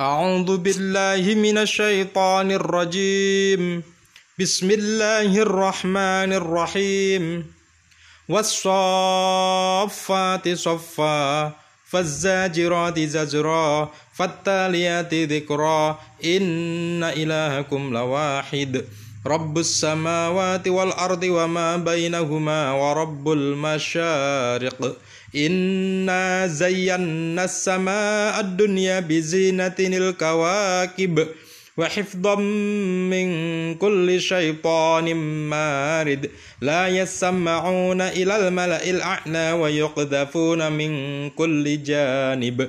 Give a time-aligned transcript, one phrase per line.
[0.00, 3.82] أعوذ بالله من الشيطان الرجيم.
[4.40, 7.52] بسم الله الرحمن الرحيم.
[8.28, 11.52] والصافات صفا
[11.90, 15.98] فالزاجرات زجرا فالتاليات ذكرا.
[16.24, 18.84] إن إلهكم لواحد.
[19.26, 24.96] رب السماوات والأرض وما بينهما ورب المشارق.
[25.36, 31.28] إنا زينا السماء الدنيا بزينة الكواكب
[31.76, 32.34] وحفظا
[33.10, 33.28] من
[33.74, 35.14] كل شيطان
[35.50, 36.30] مارد.
[36.60, 40.90] لا يسمعون إلى الملأ الأعلى ويقذفون من
[41.30, 42.68] كل جانب.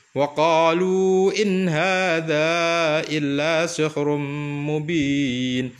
[0.15, 2.49] وقالوا إن هذا
[3.09, 4.15] إلا سحر
[4.67, 5.71] مبين.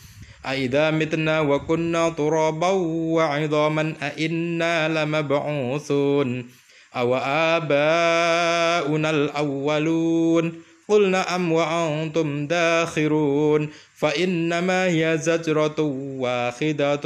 [0.46, 6.50] أئذا متنا وكنا ترابا وعظاما أئنا لمبعوثون.
[6.96, 10.54] أو آباؤنا الأولون؟
[10.88, 13.70] قل نعم وأنتم داخرون.
[13.96, 15.82] فإنما هي زجرة
[16.20, 17.06] واحدة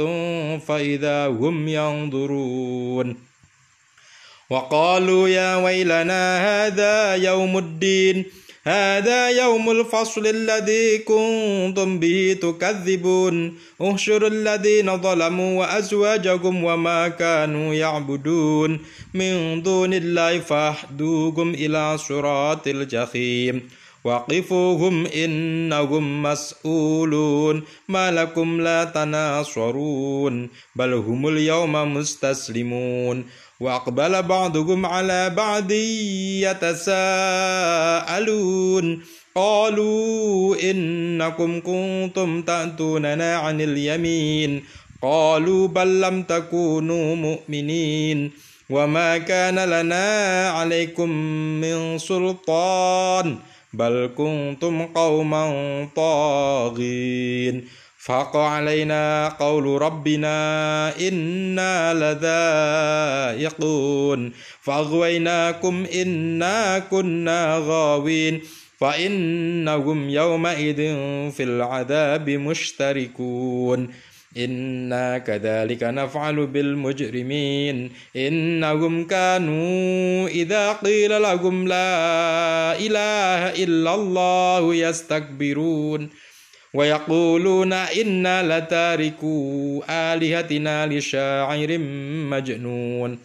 [0.58, 3.25] فإذا هم ينظرون.
[4.50, 8.24] وقالوا يا ويلنا هذا يوم الدين.
[8.64, 13.58] هذا يوم الفصل الذي كنتم به تكذبون.
[13.82, 18.80] احشروا الذين ظلموا وأزواجكم وما كانوا يعبدون.
[19.14, 23.68] من دون الله فاحدوهم إلى صراط الجحيم.
[24.06, 33.24] وقفوهم إنهم مسؤولون ما لكم لا تناصرون بل هم اليوم مستسلمون
[33.60, 35.72] وأقبل بعضهم على بعض
[37.66, 39.02] يتساءلون
[39.34, 44.64] قالوا إنكم كنتم تأتوننا عن اليمين
[45.02, 48.30] قالوا بل لم تكونوا مؤمنين
[48.70, 51.10] وما كان لنا عليكم
[51.60, 53.36] من سلطان
[53.72, 55.44] بل كنتم قوما
[55.96, 57.64] طاغين
[57.98, 60.36] فحق علينا قول ربنا
[61.08, 61.94] إنا
[63.34, 64.32] لذائقون
[64.62, 68.40] فأغويناكم إنا كنا غاوين
[68.78, 70.76] فإنهم يومئذ
[71.30, 73.88] في العذاب مشتركون
[74.36, 77.92] إنا كذلك نفعل بالمجرمين.
[78.16, 86.08] إنهم كانوا إذا قيل لهم لا إله إلا الله يستكبرون.
[86.74, 91.78] ويقولون إنا لتاركوا آلهتنا لشاعر
[92.30, 93.18] مجنون.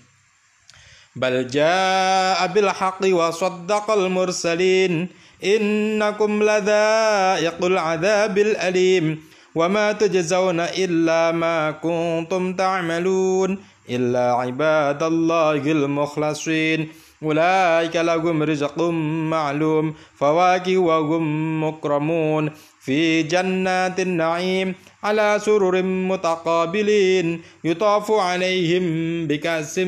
[1.16, 5.08] بل جاء بالحق وصدق المرسلين.
[5.44, 9.31] إنكم لذائق العذاب الأليم.
[9.56, 13.58] وما تجزون إلا ما كنتم تعملون
[13.90, 16.88] إلا عباد الله المخلصين.
[17.24, 18.82] أولئك لهم رزق
[19.30, 22.52] معلوم فواكه وهم مكرمون.
[22.82, 28.86] في جنات النعيم على سرر متقابلين يطاف عليهم
[29.28, 29.80] بكأس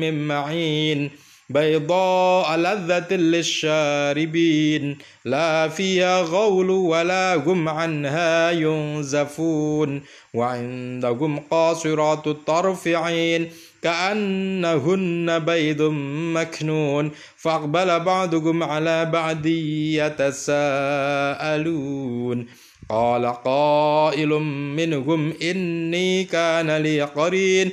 [0.00, 1.10] من معين.
[1.50, 10.02] بيضاء لذة للشاربين لا فيها غول ولا هم عنها ينزفون.
[10.34, 13.50] وعندهم قاصرات الطرف عين
[13.82, 15.82] كأنهن بيض
[16.34, 17.10] مكنون.
[17.36, 19.46] فأقبل بعضهم على بعض
[21.06, 22.46] يتساءلون.
[22.88, 24.28] قال قائل
[24.76, 27.72] منهم إني كان لي قرين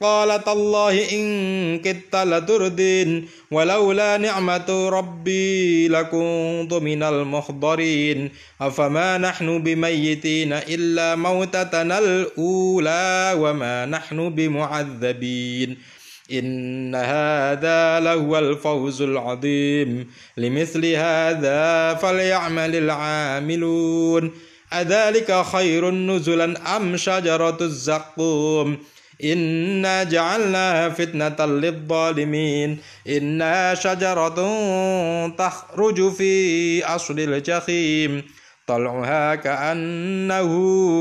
[0.00, 8.30] قال تالله إن كدت لتردين ولولا نعمة ربي لكنت من المحضرين.
[8.60, 15.78] أفما نحن بميتين إلا موتتنا الأولى وما نحن بمعذبين.
[16.32, 20.10] إن هذا لهو الفوز العظيم.
[20.36, 24.30] لمثل هذا فليعمل العاملون.
[24.72, 28.78] أذلك خير نزلا أم شجرة الزقوم؟
[29.24, 32.78] إنا جعلناها فتنة للظالمين.
[33.08, 34.38] إنها شجرة
[35.28, 38.22] تخرج في أصل الجحيم.
[38.66, 40.50] طلعها كأنه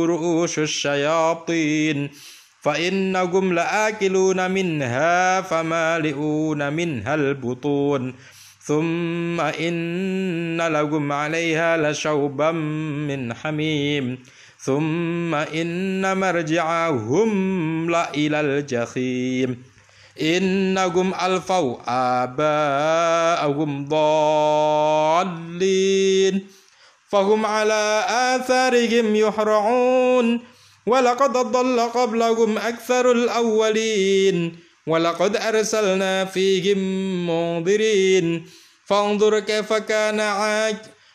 [0.05, 2.09] رؤوس الشياطين.
[2.61, 8.13] فإنكم لآكلون منها فمالئون منها البطون.
[8.61, 14.17] ثم إن لكم عليها لشوبا من حميم.
[14.65, 17.31] ثم إن مرجعهم
[17.91, 19.63] لإلى الجحيم
[20.21, 21.77] إنكم ألفوا
[22.23, 23.85] آباءهم
[25.15, 26.47] ضالين
[27.09, 30.39] فهم على آثارهم يحرعون
[30.85, 34.55] ولقد ضل قبلهم أكثر الأولين
[34.87, 36.77] ولقد أرسلنا فيهم
[37.27, 38.45] منذرين
[38.85, 40.75] فانظر كيف كان عاج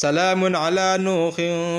[0.00, 1.34] سلام على نوح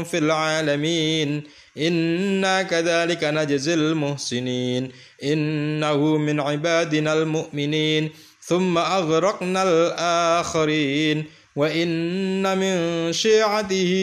[0.06, 1.44] في العالمين.
[1.77, 4.91] إنا كذلك نجزي المحسنين.
[5.23, 8.09] إنه من عبادنا المؤمنين.
[8.41, 11.25] ثم أغرقنا الآخرين.
[11.56, 13.94] وإن من شيعته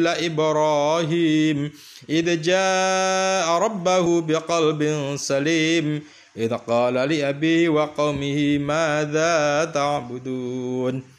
[0.00, 1.72] لإبراهيم.
[2.10, 6.02] إذ جاء ربه بقلب سليم.
[6.36, 11.15] إذ قال لأبيه وقومه ماذا تعبدون؟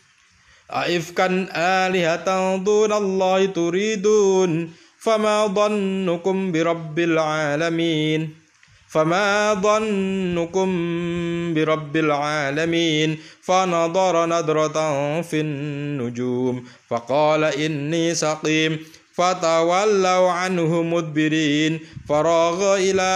[0.72, 8.30] أئفكا آلهة دون الله تريدون فما ظنكم برب العالمين.
[8.90, 10.70] فما ظنكم
[11.54, 13.18] برب العالمين.
[13.42, 18.80] فنظر نظرة في النجوم فقال إني سقيم.
[19.14, 21.80] فتولوا عنه مدبرين.
[22.10, 23.12] فراغ إلى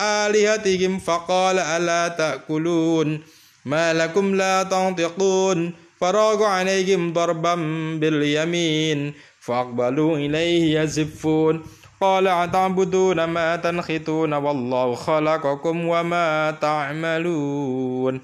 [0.00, 3.20] آلهتهم فقال ألا تأكلون؟
[3.64, 5.87] ما لكم لا تنطقون.
[6.00, 7.54] فراغ عليهم ضربا
[8.00, 11.62] باليمين فأقبلوا إليه يزفون.
[12.00, 18.20] قال أتعبدون ما تنخطون؟ والله خلقكم وما تعملون.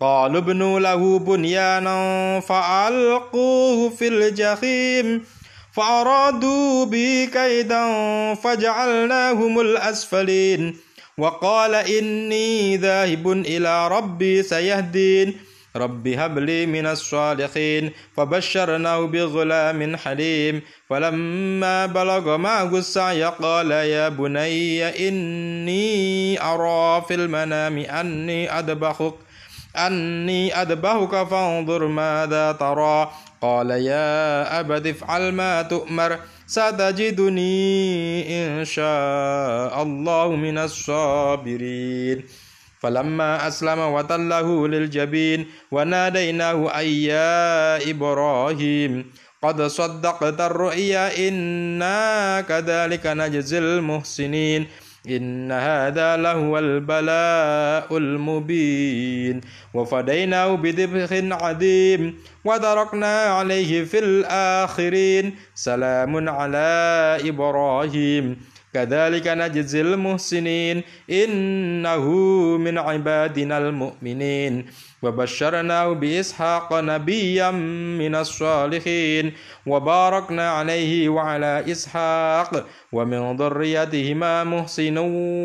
[0.00, 5.24] قالوا ابنوا له بنيانا فألقوه في الجحيم
[5.72, 7.84] فأرادوا به كيدا
[8.34, 10.76] فجعلناهم الأسفلين.
[11.18, 15.51] وقال إني ذاهب إلى ربي سيهدين.
[15.76, 25.08] رب هب لي من الصالحين فبشرناه بغلام حليم فلما بلغ معه السعي قال يا بني
[25.08, 29.14] إني أرى في المنام أني أذبحك
[29.76, 33.10] أني أذبحك فانظر ماذا ترى
[33.42, 37.48] قال يا أبت افعل ما تؤمر ستجدني
[38.46, 42.24] إن شاء الله من الصابرين
[42.82, 49.04] فلما أسلم وتله للجبين وناديناه أي يا إبراهيم؟
[49.42, 54.66] قد صدقت الرؤيا إنا كذلك نجزي المحسنين.
[55.08, 59.40] إن هذا لهو البلاء المبين.
[59.74, 61.10] وفديناه بذبح
[61.42, 62.14] عظيم
[62.44, 65.34] وتركنا عليه في الآخرين.
[65.54, 66.68] سلام على
[67.24, 68.51] إبراهيم.
[68.74, 70.82] كذلك نجزي المحسنين.
[71.10, 72.10] إنه
[72.56, 74.66] من عبادنا المؤمنين.
[75.02, 77.50] وبشرناه بإسحاق نبيا
[78.00, 79.32] من الصالحين.
[79.66, 82.66] وباركنا عليه وعلى إسحاق.
[82.92, 84.98] ومن ذريتهما محسن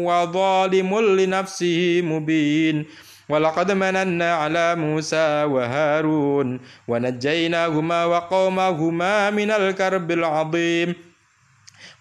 [0.05, 2.85] وظالم لنفسه مبين.
[3.29, 6.59] ولقد مننا على موسى وهارون.
[6.87, 11.06] ونجيناهما وقومهما من الكرب العظيم.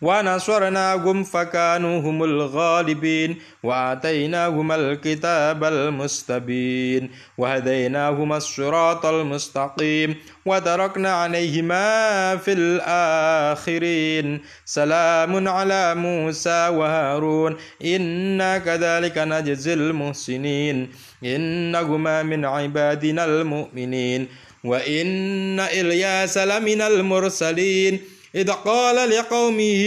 [0.03, 10.15] ونصرناهم فكانوا هم الغالبين وآتيناهما الكتاب المستبين وهديناهما الصراط المستقيم
[10.47, 14.41] وتركنا عليهما في الآخرين.
[14.65, 17.57] سلام على موسى وهارون.
[17.85, 20.91] إنا كذلك نجزي المحسنين.
[21.25, 24.29] إنهما من عبادنا المؤمنين.
[24.65, 28.16] وإن إلياس لمن المرسلين.
[28.35, 29.85] إذ قال لقومه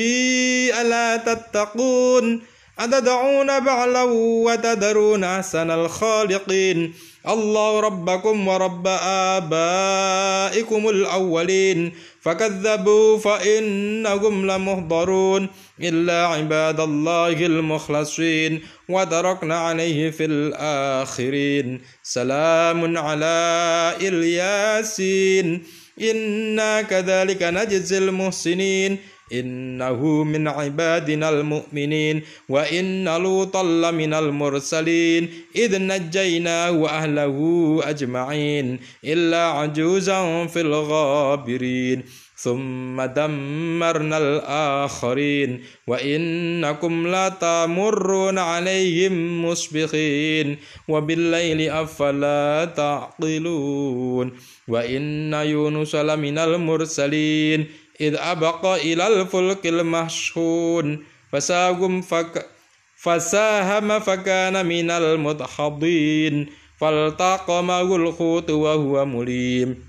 [0.82, 2.42] ألا تتقون؟
[2.80, 6.94] أتدعون بعلا وتذرون أحسن الخالقين؟
[7.30, 8.88] الله ربكم ورب
[9.38, 11.92] آبائكم الأولين.
[12.22, 15.48] فكذبوا فإنهم لمهضرون
[15.82, 18.62] إلا عباد الله المخلصين.
[18.90, 21.82] وتركنا عليه في الآخرين.
[22.04, 25.64] سلام على إلياسين.
[26.02, 28.98] إنا كذلك نجزي المحسنين.
[29.34, 32.22] إنه من عبادنا المؤمنين.
[32.50, 35.30] وإن لوطا لمن المرسلين.
[35.56, 38.80] إذ نجيناه وأهله أجمعين.
[39.06, 42.04] إلا عجوزا في الغابرين.
[42.42, 54.32] ثم دمرنا الآخرين وإنكم لتمرون عليهم مسبخين وبالليل أفلا تعقلون
[54.68, 57.66] وإن يونس لمن المرسلين
[58.02, 62.46] إذ أبق إلى الفلك المشحون فساهم فك
[62.98, 66.48] فساهم فكان من المدحضين
[66.80, 69.89] فالتقمه الحوت وهو مليم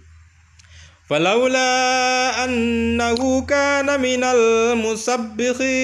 [1.10, 5.76] فلولا أنه كان من المسبخين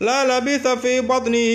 [0.00, 1.52] لا لبث في بطنه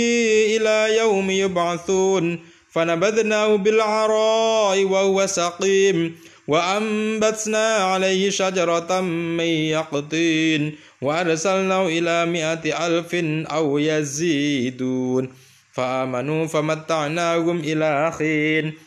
[0.56, 2.39] إلى يوم يبعثون
[2.72, 6.16] فنبذناه بالعراء وهو سقيم
[6.48, 13.16] وأنبتنا عليه شجرة من يقطين وأرسلناه إلى مئة ألف
[13.51, 15.34] أو يزيدون
[15.74, 18.87] فآمنوا فمتعناهم إلى حين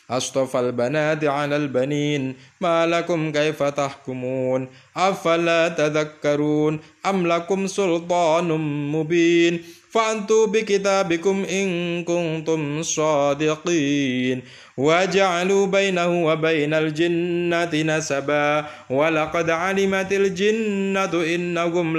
[0.11, 8.47] أصطفى البنات على البنين ما لكم كيف تحكمون؟ أفلا تذكرون أم لكم سلطان
[8.91, 14.41] مبين؟ فأنتوا بكتابكم إن كنتم صادقين.
[14.77, 18.65] وجعلوا بينه وبين الجنة نسبا.
[18.89, 21.97] ولقد علمت الجنة إنهم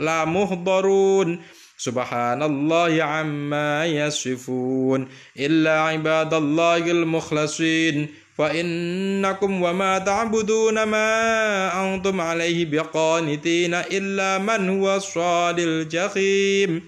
[0.00, 1.38] لمحضرون.
[1.80, 5.08] سبحان الله عما يصفون
[5.38, 8.08] إلا عباد الله المخلصين.
[8.38, 16.82] فإنكم وما تعبدون ما أنتم عليه بقانتين إلا من هو صال الجحيم.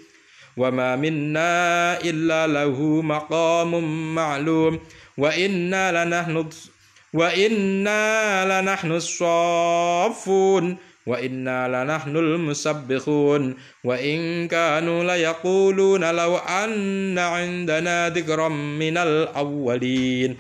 [0.57, 3.71] وما منا إلا له مقام
[4.15, 4.81] معلوم.
[5.19, 6.49] وإنا لنحن
[7.13, 10.77] وإنا لنحن الصافون.
[11.07, 20.37] وإنا لنحن المسبحون وإن كانوا ليقولون لو أن عندنا ذكرا من الأولين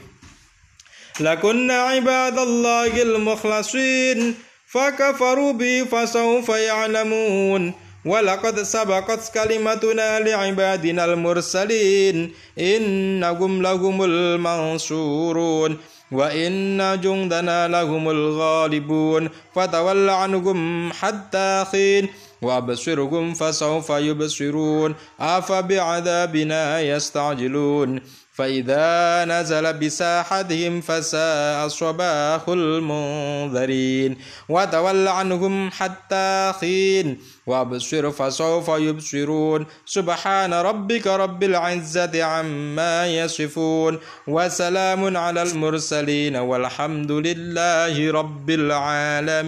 [1.20, 4.34] لكنا عباد الله المخلصين
[4.66, 7.72] فكفروا بي فسوف يعلمون
[8.04, 15.78] ولقد سبقت كلمتنا لعبادنا المرسلين إنهم لهم المنصورون
[16.12, 22.08] وإن جندنا لهم الغالبون فتول عنهم حتى حين
[22.42, 28.00] وأبصرهم فسوف يبصرون أفبعذابنا يستعجلون
[28.32, 34.16] فإذا نزل بساحتهم فساء صباح المنذرين.
[34.48, 37.18] وتول عنهم حتى حين.
[37.46, 39.66] وأبصر فسوف يبصرون.
[39.86, 43.98] سبحان ربك رب العزة عما يصفون.
[44.28, 46.36] وسلام على المرسلين.
[46.36, 49.42] والحمد لله رب العالمين.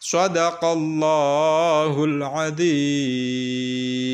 [0.00, 4.08] صدق الله العظيم.